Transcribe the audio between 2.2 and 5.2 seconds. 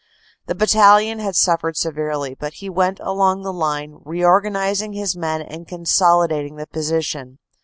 but he went along the line, reorganizing his